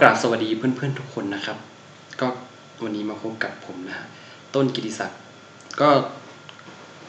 [0.00, 1.56] กราบสวัสดีเพื่อนๆทุกคนนะครับ
[2.20, 2.28] ก็
[2.82, 4.06] วันนี้มาพบกับผมนะฮะ
[4.54, 5.18] ต้นกิติศักดิ์
[5.80, 5.88] ก็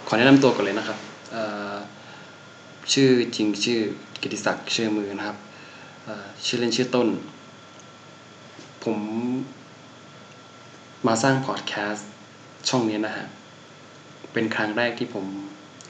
[0.08, 0.98] ขอแนะนำตัวก่อนเลยนะครับ
[2.94, 3.80] ชื่อจริงชื่อ
[4.22, 5.38] กิติศักดิ์ชื่อมือนะครับ
[6.46, 7.08] ชื่อเล่นชื่อต้น
[8.84, 8.98] ผม
[11.08, 12.08] มาสร้างพอดแคสต์
[12.70, 13.26] ช่องนี้นะฮะ
[14.34, 15.26] เป็นครั้งแรกที่ผม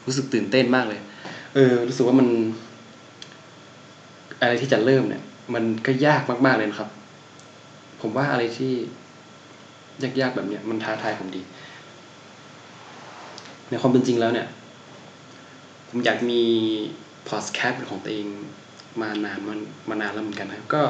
[0.05, 0.99] รู้สึกตื่นเต้นมากเลย
[1.55, 2.27] เออรู้สึกว่ามัน
[4.41, 5.23] อะไรที่จะเริ่มเนี่ย
[5.53, 6.89] มันก็ยากมากๆเลยนะครับ
[8.01, 8.73] ผมว่าอะไรที่
[10.21, 11.41] ยากๆแบบเนี้ยมันท้าทายผมดี
[13.69, 14.47] ในความเป็นจริงแล้วเนี่ย
[15.89, 16.41] ผมอยากมี
[17.29, 18.27] พอดแคสต์เป็นของตัวเอง
[19.01, 20.83] มานานมันมานานแล้วเหมือนกันนะก็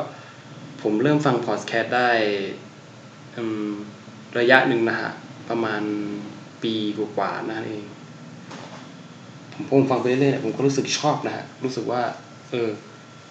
[0.82, 2.10] ผมเริ่มฟังพอดแคสต์ได้
[4.40, 5.12] ระยะหนึ่งนะฮะ
[5.50, 5.82] ประมาณ
[6.64, 7.86] ปีกว่าๆนั่นเอง
[9.54, 12.02] ผมผมฟังไปเรื่อยๆผมก็รู้สึกชอบนะฮะรู้สึกว่า
[12.52, 12.70] เออ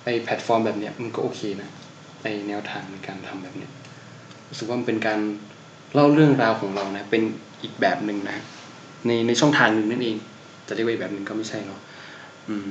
[0.05, 1.70] ไอแพลตฟอร์มแบบเนี้ยมันก็โอเคนะ
[2.24, 3.70] ในแนวทางในการทำแบบเนี้ย
[4.48, 5.20] รู้สึกว่ามันเป็นการ
[5.94, 7.22] เล่าเรื่องราวของเรานะเป็น
[7.62, 8.38] อีกแบบหนึ่งนะ
[9.06, 10.16] ในในช่องทางหนึ่งนั่นเอง
[10.69, 11.80] จะเรียกว่าแบบหนึ่งก็ไม่ใช่เนาะ
[12.48, 12.69] อืม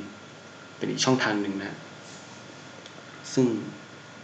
[0.78, 1.78] เป็นอีกช่องทางหนึ่งนะ
[3.34, 3.46] ซึ่ง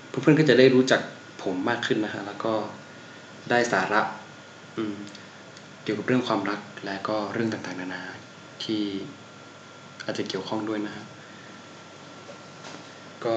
[0.10, 1.02] เพื่อนๆก็จะได้รู้จัก
[1.44, 2.54] ผมมากขึ้นนะฮะแล้วก็
[3.50, 4.02] ได้สาระ
[4.78, 4.96] อืม
[5.84, 8.04] เกี่ยวกับเรื่องความรักและก็เรื่องต่างๆนานา
[8.64, 8.84] ที่
[10.06, 11.06] อาจจะเกี่ยวข้องด้วยนะฮะ
[13.25, 13.34] ก็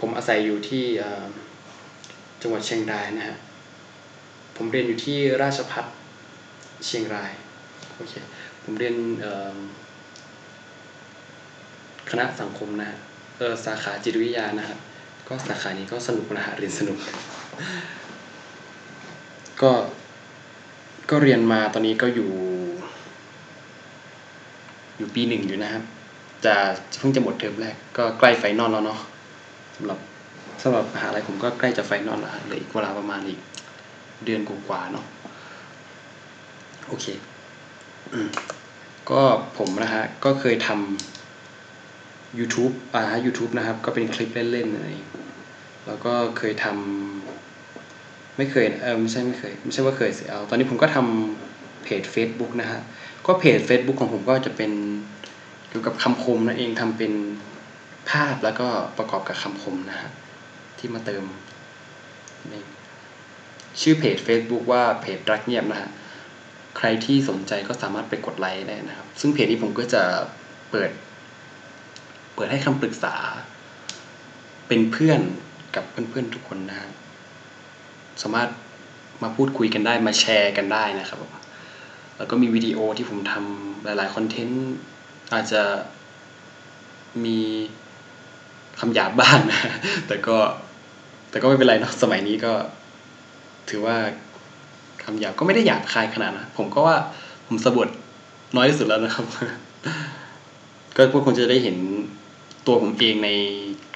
[0.00, 0.84] ผมอาศัยอยู่ที่
[2.42, 3.36] จังหวัดเชียงรายนะฮะ
[4.56, 5.84] ผมเรียนอยู่ที่ราชพัฒ
[6.86, 7.32] เชียงราย
[7.96, 8.12] โอเค
[8.62, 8.96] ผมเรียน
[12.10, 12.98] คณะสังคมนะฮะ
[13.38, 14.78] เออสาขาจิตวิทยานะฮะ
[15.28, 16.98] ก็สาขานี้ก็สนุกนะฮะเรียนสนุก
[19.62, 19.72] ก็
[21.10, 22.30] ก็เรียนมาตอนนี้ก็อยู่
[24.96, 25.84] อยู่ปีหนึ่งอยู่นะครับ
[26.44, 26.54] จะ
[26.98, 29.00] เพิ่งจะหมดเทอมแรกก็ใกล้ final แล้วเนาะ
[29.76, 29.98] สำหรับ
[30.62, 33.40] สำหรับมหาลัยผมก็ใกล้จะ final แล้วฮะเหลืออีกเวลาประมาณอีก
[34.24, 35.04] เดือนกว่าๆเนาะ
[36.88, 37.06] โอเค
[39.10, 39.22] ก็
[39.58, 44.86] ผมนะฮะก็เคยทำ YouTube อ่า YouTube นะครับ ก็เป็นคลิปเล่นๆอะไร
[45.86, 52.80] แล้วก็เคยทำไม่เคยเออไม่ใช่ไม่เคยไม่ใช่ว่าเคยสิเอาตอนนี้ผมก็ทำเพจ Facebook นะฮะ
[53.26, 54.72] ก็เพจ Facebook ของผมก็จะเป็น
[55.76, 57.12] กี่ยวกับคำคมนั่นเองทำเป็น
[58.10, 58.68] ภาพแล้วก็
[58.98, 60.10] ประกอบกับคำคมนะฮะ
[60.78, 61.24] ที่มาเติม
[62.52, 62.62] นี่
[63.80, 65.90] ชื่อเพจ Facebook ว่าเพจรักเงียบนะฮะ
[66.76, 70.02] ใครที่สนใจก็สามารถไปกดไลค์ได้นะครับ ซึ่งเพจนี้ผมก็จะ
[70.70, 70.90] เปิด
[72.34, 73.14] เปิดให้คำปรึกษา
[74.68, 75.20] เป็นเพื่อน
[75.74, 76.90] กับเพื่อนๆทุกคนนะฮะ
[78.22, 78.48] สามารถ
[79.22, 81.18] มาพูดคุยกันได้มาแชร์กันได้นะครับ
[82.18, 84.74] แล้วก็มีวิดีโอที่ผมทำหลายๆคอนเทนต์
[85.32, 85.62] อาจจะ
[87.24, 87.38] มี
[88.80, 89.60] คำหยาบบ้างนะ
[90.06, 90.36] แต่ก็
[91.30, 92.52] แต่ก็ไม่เป็นไรเนาะสมัยนี้ก็
[93.68, 93.96] ถือว่า
[95.04, 96.96] คำหยาบก็ไม่ได้หยาบคายขนาดนะผมก็ว่า
[97.46, 97.88] ผมสะบัด
[98.56, 99.26] น้อยที่สุดแล้วนะครับ
[100.96, 101.76] ก็พวกคนจะได้เห็น
[102.66, 103.30] ตัวผมเองใน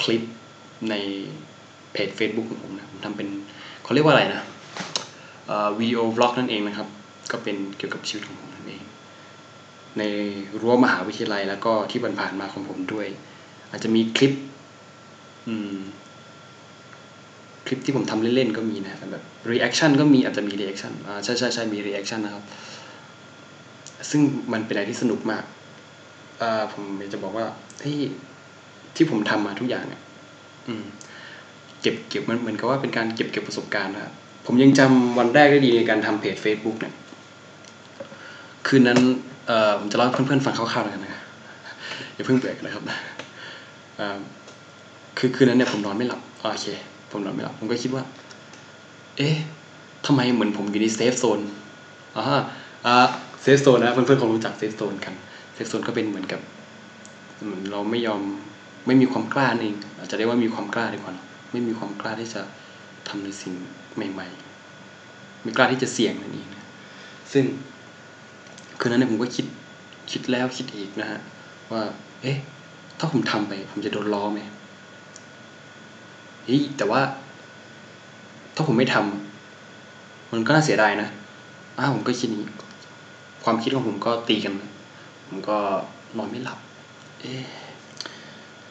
[0.02, 0.22] คลิป
[0.90, 0.94] ใน
[1.92, 3.28] เพจ Facebook ของผมนะผมทำเป็น
[3.84, 4.42] เขาเรียกว่าอะไรนะ
[5.78, 6.88] วิดีโอบล็อกนั่นเองนะครับ
[7.32, 8.50] ก็เป็นเกี่ยวกับชีวิตของผม
[9.98, 10.02] ใน
[10.60, 13.06] รั้วมหาวิทยาลัย แล้วก็ที่ผ่านๆมาของผมด้วย
[13.70, 14.32] อาจจะมีคลิป
[17.66, 22.44] คลิปที่ผมทำเล่นๆก็มีนะแบบreaction ก็มีอาจจะมี reaction อ่าใช่ใช่ใช่มี reaction นะครับ
[24.10, 24.20] ซึ่ง
[24.52, 25.44] มันเป็นอะไรที่สนุกมาก
[26.40, 27.44] อ่าผมอยากจะบอกว่า
[27.82, 27.98] ที่
[28.96, 30.02] ที่ผมทำมาทุกอย่างเนี่ย
[31.80, 34.12] เก็บเก็บมันเหมือนกับว่าเป็นการเก็บเก็บประสบการณ์นะครับ
[34.46, 36.94] ผมยังจำวันแรกได้ดีในการทำเพจ Facebook เนี่ย
[38.66, 39.00] คืนนั้น
[39.48, 41.14] เอ่อผมจะเล่าเพื่อนๆฟังคร่าวๆแล้วกันนะ
[42.14, 42.84] อย่าเพิ่งเบื่อกันนะครับ
[44.00, 44.18] อ่า
[45.18, 46.66] คือคืนนั้นเนี่ยผมนอนไม่หลับโอเค
[47.10, 48.04] ผมนอนไม่หลับ ผมก็คิดว่า
[49.16, 49.36] เอ๊ะ
[50.06, 51.40] ทำไมเหมือนผมอยู่ใน safe zone
[52.16, 52.24] อ่า
[52.86, 53.06] อ่า
[53.42, 55.14] safe zone นะเพื่อนๆคงรู้จัก safe zone กัน
[55.54, 56.40] safe zone ก็เป็นเหมือนกับ
[57.44, 58.22] เหมือนเราไม่ยอม
[58.86, 61.14] ไม่มีความกล้าเองอาจจะเรียกว่ามีความกล้าดีกว่า
[61.52, 62.40] ไม่มีความกล้าที่จะ
[63.08, 63.54] ทำในสิ่ง
[64.12, 64.28] ใหม่
[64.84, 66.64] ๆ ไม่กล้าที่จะเสี่ยงนั่นเองนะ
[67.32, 67.44] ซึ่ง
[68.78, 69.46] คืนนั้นเนี่ยผมก็คิด
[70.10, 71.20] คิดแล้วคิดอีกนะฮะ
[71.72, 71.82] ว่า
[72.22, 72.36] เอ๊ะ
[72.98, 74.40] ถ้าผมทำไป ผมจะโดนล้อไหม
[76.44, 77.00] เฮ้ยแต่ว่า
[78.54, 81.08] ถ้าผมไม่ทำมันก็น่าเสียดายนะ
[81.78, 82.44] อ้าวผมก็คิดนี้
[83.44, 84.54] ความคิดของผมก็ตีกัน
[85.28, 85.56] ผมก็
[86.16, 86.58] นอนไม่หลับ
[87.20, 87.42] เอ๊ะ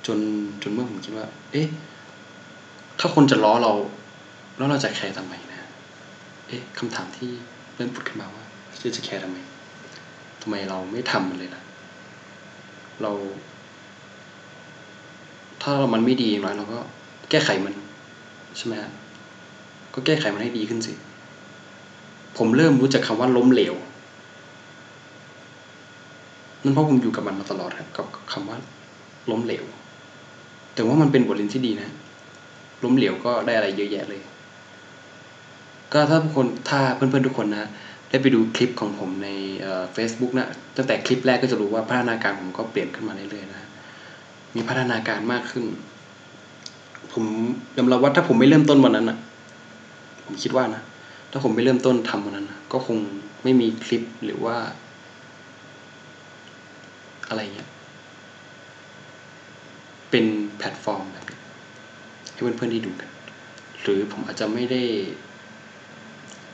[0.06, 0.20] จน
[0.62, 1.68] จนเมื่อผมคิดว่า เอ๊ะ
[3.00, 3.74] ถ้าคนจะล้อเรา
[4.58, 5.58] แล้วเราจะแคร์ทำไมนะ
[6.48, 7.30] เอ๊ะคำถามที่
[7.76, 8.44] เริ่มผุดขึ้นมาว่า
[8.82, 11.64] จะจะแคร์ทำไมำไมเราไม่ทำมันเลยนะ
[13.02, 13.12] เรา
[15.62, 16.80] ถ้าเรามันไม่ดีอย่างน้อยเราก็
[17.30, 17.74] แก้ไขมัน
[18.58, 18.92] ใช่ไหมฮะ
[19.94, 20.94] ก็แก้ไขมันให้ดีขึ้นสิ
[22.38, 23.76] ผมเริ่มรู้จักคำว่าล้มเหลว
[26.64, 28.58] นั่นเพราะผมอยู่กับมันมาตลอดครับกับคำว่า
[29.32, 29.66] ล้มเหลว
[30.74, 31.90] แต่ว่ามันเป็นบทเรียนที่ดีนะ
[32.84, 34.22] ล้มเหลวก็ได้อะไรเยอะแยะเลย
[35.94, 37.70] ก็ถ้าทุกคนถ้าเพื่อนๆทุกคนนะ
[38.10, 39.30] ได้ไปดูคลิปของผมใน
[39.94, 43.70] เฟซบุ๊กนะตั้งแต่คลิปแรกก็จะรู้ว่าพัฒนาการผมก็เปลี่ยนขึ้นมาเรื่อยๆนะ
[44.56, 45.66] มีพัฒนาการมากขึ้น
[47.14, 47.26] ผม
[47.78, 49.18] ยอมรับว่าถ้าผมไม่เริ่มต้นวันนั้นนะ
[50.26, 50.82] ผมคิดว่านะ
[51.32, 52.98] ถ้าผมไม่เริ่มต้นทำวันนั้นนะก็คง
[53.44, 54.56] ไม่มีคลิปหรือว่า
[57.30, 57.70] อะไรเงี้ย
[60.10, 60.26] เป็น
[60.58, 61.26] แพลตฟอร์มแบบ
[62.34, 63.10] ให้เพื่อนๆได้ดูกัน
[63.82, 64.82] หรือผมอาจจะไม่ได้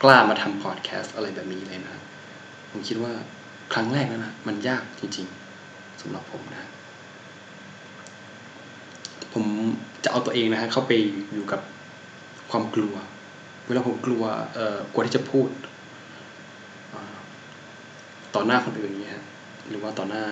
[0.04, 1.96] กล้ามาทำพอดแคสต์อะไรแบบนี้เลยนะ
[2.72, 3.14] ผมคิดว่า
[3.74, 6.70] ครั้งแรกนะนะมันยากจริงๆสำหรับผมนะ
[9.34, 9.46] ผม
[10.04, 10.92] จะเอาตัวเองนะฮะเข้าไป
[11.34, 11.62] อยู่กับ
[12.52, 12.96] ความกลัว
[13.66, 14.24] เวลาผมกลัว
[14.54, 15.50] เอ่อกลัวที่จะพูด
[18.36, 19.22] ต่อหน้าคนอื่นเงี้ย
[19.70, 20.26] หรือว่าต่อหน้า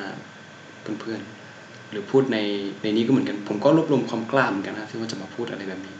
[0.81, 2.37] เพื่อนๆหรือพูดใน
[2.83, 5.95] ในนี้ก็เหมือนกัน ผมก็รวบรวมความกล้าเหมือนกันนะที่ว่าจะมาพูดอะไรแบบนี้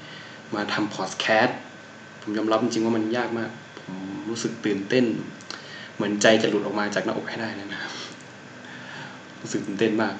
[0.56, 1.60] มาทำพอดแคสต์
[2.22, 3.96] ผมยอมรับจริงๆว่ามันยากมาก ผม
[4.30, 5.06] รู้สึกตื่นเต้น
[5.96, 7.94] เหมือนใจจะหลุดออกมาจากหน้าอกให้ได้เลยนะครับ
[9.42, 10.16] รู้สึกตื่นเต้นมาก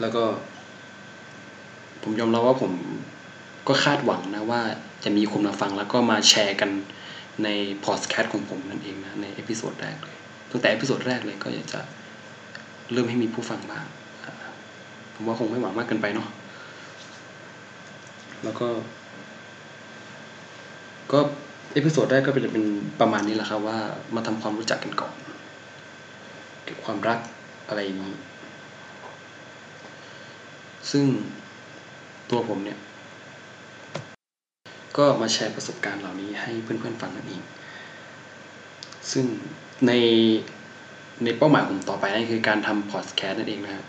[0.00, 0.24] แล้วก็
[2.02, 2.72] ผมยอมรับว่าผม
[3.68, 4.60] ก็คาดหวังนะว่า
[5.04, 6.70] จะมีคนมาฟังแล้วก็มาแชร์กัน
[7.44, 7.48] ใน
[7.84, 10.18] พอดแคสต์ของผมนั่นเองนะใน episode แรกเลย
[10.50, 11.80] ตั้งแต่ episode แรกเลยก็อยากจะ
[12.92, 13.86] เริ่มให้มีผู้ฟังบ้าง
[15.14, 16.28] ผมว่าคงไม่หวังมากเกินไปเนาะ
[18.44, 18.68] แล้วก็
[21.12, 21.18] ก็
[21.72, 22.66] episode แรกก็เป็นเป็น
[23.00, 23.78] ประมาณนี้แหละครับว่า
[24.14, 25.12] มาทำความรู้จักกันก่อน
[26.64, 27.18] เกี่ยวกับความรัก
[27.68, 28.14] อะไรอย่างนี้
[30.90, 31.04] ซึ่ง
[32.30, 32.78] ตัวผมเนี่ย
[34.96, 37.42] ก็มาแชร์ประสบการณ์เหล่านี้ให้เพื่อนๆฟังนั่นเอง
[39.12, 39.24] ซึ่ง
[39.86, 39.92] ใน
[41.24, 43.86] ในเป้าหมายผมต่อไปนั่นคือการทำพอดแคสต์นั่นเองนะครับ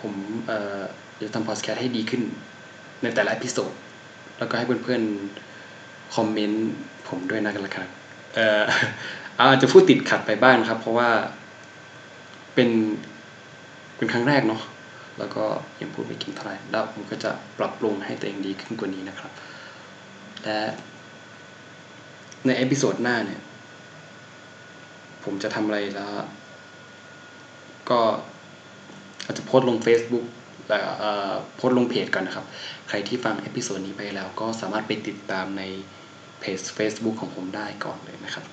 [0.00, 0.14] ผม
[0.46, 0.80] เอ่อ
[1.22, 2.22] จะทำพอดแคสต์ให้ดีขึ้น
[3.02, 3.72] ในแต่ละ episode
[4.38, 6.70] แล้วก็ให้เพื่อนๆคอมเมนต์
[7.08, 7.88] ผมด้วยนะกันละครับ
[8.34, 8.62] เอ่อ
[9.38, 11.10] อาจจะพูดติดขัดไปบ้างครับ เพราะว่า
[12.54, 12.68] เป็น
[13.96, 14.62] เป็นครั้งแรกเนาะ
[15.18, 15.44] แล้วก็
[15.80, 19.30] ยังพูดไม่เก่งเท่าไหร่แล้วผมก็จะปรับปรุงให้ตัวเองดีขึ้นกว่านี้นะครับ
[20.44, 20.58] และ
[22.46, 23.40] ใน episode หน้าเนี่ย
[25.24, 26.10] ผมจะทำอะไรแล้ว
[27.90, 28.00] ก็
[29.24, 30.26] อาจจะโพสต์ลง Facebook
[31.56, 32.46] โพสต์ลงเพจก่อนนะครับ
[32.88, 35.62] ใครที่ฟัง episode นี้ไปแล้วก็สามารถไปติดตามใน
[36.40, 38.44] เพจ Facebook ของผมได้ก่อนเลยนะครับ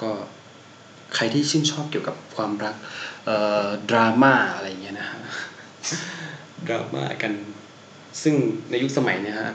[0.00, 0.10] ก็
[1.14, 2.76] ใครที่ชื่นชอบเกี่ยวกับความรัก
[3.90, 5.20] ดราม่าอะไรเงี้ยนะฮะ
[6.68, 7.32] ดราม่ากัน
[8.22, 8.34] ซึ่ง
[8.70, 9.54] ในยุคสมัยเนี่ยฮะ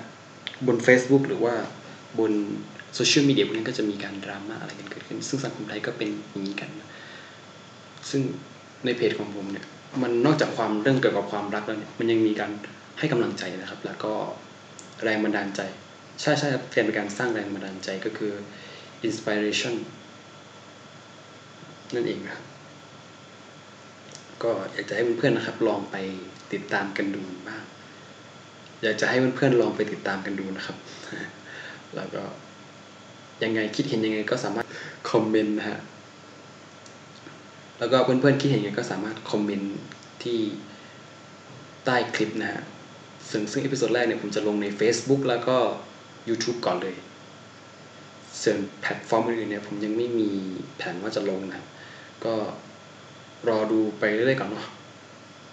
[0.68, 1.54] บน Facebook หรือว่า
[2.20, 2.32] บน
[2.96, 6.70] โซเชียลมีเดียพวกนี้ก็จะมีการดราม่าอะไรกันเกิดขึ้น ซึ่งสังคมไทยก็เป็นอย่างนี้กัน
[8.10, 8.22] ซึ่ง
[8.86, 9.66] ในเพจของผมเนี่ย
[10.04, 12.52] มันนอกจากความเรื่องเกี่ยวกับความรักแล้วเนี่ยมันยังมีการ
[13.00, 14.14] ให้กำลังใจนะครับ แล้วก็
[15.04, 15.62] แรงบันดาลใจ
[16.22, 18.34] ใช่ใช่ครับเป็นการสร้างแรงบันดาลใจก็คือ
[19.08, 19.76] inspiration
[21.94, 22.46] นั่นเองนะครับ
[24.44, 25.96] ก็อยากจะให้เพื่อนๆนะครับ ลองไป
[26.54, 27.64] ติดตามกันดูบ้าง
[28.84, 30.78] อยากจะให้เพื่อนๆลองไปติดตามกันดูนะครับ
[31.96, 32.24] แล้วก็
[33.44, 34.68] ยังไงคิดเห็นยังไงก็สามารถ
[35.10, 35.80] คอมเมนต์นะฮะ
[37.82, 39.78] แล้วก็เพื่อนๆคิดเห็นยังไงก็สามารถคอมเมนต์
[40.24, 40.40] ที่
[41.86, 42.64] ใต้คลิปนะฮะ
[43.30, 45.58] ซึ่งซึ่ง episode แรกเนี่ยผมจะลงใน Facebook แล้วก็
[46.30, 46.96] YouTube ก่อนเลย
[48.42, 50.30] ส่วนแพลตฟอร์มอื่นๆเนี่ยผมยังไม่มี
[50.78, 51.68] แผนว่าจะลงนะครับ
[52.26, 52.34] ก็
[53.50, 54.68] รอดูไปเรื่อยๆก่อนเนาะ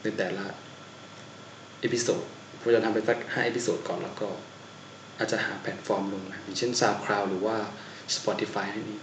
[0.03, 0.45] ในแต่ละ
[1.81, 2.23] episode
[2.61, 4.29] ผมจะทำไปสักห้า episode ก่อนแล้วก็
[5.19, 7.57] อาจจะหาแพลตฟอร์มลงนะอย่างเช่น SoundCloud หรือว่า
[8.17, 9.03] Spotify นั่นเอง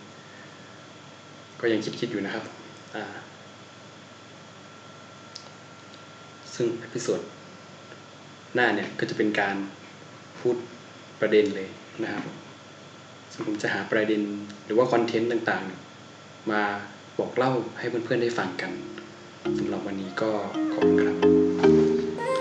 [1.61, 2.45] ก็ยังคิดๆอยู่นะครับ
[6.55, 7.21] ซึ่ง episode
[8.53, 9.55] หน้าเนี่ยก็จะเป็นการ
[10.39, 10.55] พูด
[11.21, 11.67] ประเด็นเลย
[12.03, 12.23] นะครับ
[13.31, 14.21] ซึ่งผมจะหาประเด็น
[14.65, 16.61] หรือว่าคอนเทนต์ต่างๆ มา
[17.19, 18.71] บอกเล่าให้เพื่อนๆได้ฟังกัน
[19.57, 20.31] สำหรับวันนี้ก็
[20.73, 21.15] ขอบคุณครับ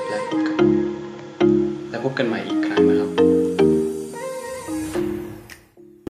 [0.08, 0.58] และพบกัน
[1.90, 3.23] และพบกันใหม่อีกครั้งนะครับ